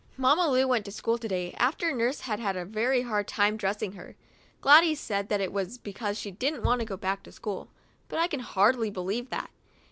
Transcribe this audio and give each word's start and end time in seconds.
Mamma 0.17 0.47
Lu 0.49 0.67
went 0.67 0.83
to 0.85 0.91
school 0.91 1.19
to 1.19 1.27
day 1.27 1.53
after 1.59 1.91
nurse 1.93 2.21
had 2.21 2.39
had 2.39 2.57
a 2.57 2.65
very 2.65 3.03
hard 3.03 3.27
time 3.27 3.55
dressing 3.55 3.91
her. 3.91 4.15
Gladys 4.59 4.99
said 4.99 5.29
that 5.29 5.41
it 5.41 5.53
was 5.53 5.77
because 5.77 6.17
she 6.17 6.31
didn't 6.31 6.63
want 6.63 6.79
to 6.79 6.85
go 6.87 6.97
back 6.97 7.21
to 7.21 7.31
school, 7.31 7.69
but 8.09 8.17
I 8.17 8.25
can 8.25 8.39
hardly 8.39 8.89
believe 8.89 9.29
that. 9.29 9.51